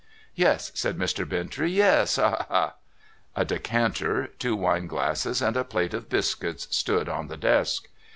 'Yes,' 0.35 0.71
said 0.73 0.97
Mr. 0.97 1.29
Bintrey. 1.29 1.71
* 1.73 1.73
Yes. 1.77 2.15
Ha, 2.15 2.47
ha!' 2.49 2.73
A 3.41 3.45
decanter, 3.45 4.31
two 4.39 4.55
wine 4.55 4.87
glasses, 4.87 5.43
and 5.43 5.55
a 5.55 5.63
plate 5.63 5.93
of 5.93 6.09
biscuits, 6.09 6.67
stood 6.75 7.07
on 7.07 7.27
the 7.27 7.37
desk. 7.37 7.87